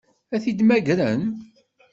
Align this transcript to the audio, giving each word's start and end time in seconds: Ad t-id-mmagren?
Ad 0.35 0.41
t-id-mmagren? 0.43 1.21